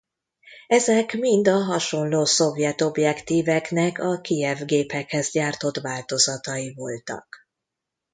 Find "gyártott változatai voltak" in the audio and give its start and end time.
5.31-7.47